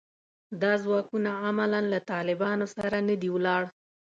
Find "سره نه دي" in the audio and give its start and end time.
2.75-3.29